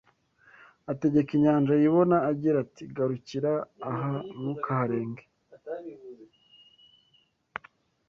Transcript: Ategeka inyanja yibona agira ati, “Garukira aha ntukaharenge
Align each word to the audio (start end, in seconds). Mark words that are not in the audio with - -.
Ategeka 0.91 1.29
inyanja 1.37 1.71
yibona 1.81 2.17
agira 2.31 2.57
ati, 2.65 2.83
“Garukira 2.95 3.53
aha 3.89 4.13
ntukaharenge 4.39 5.23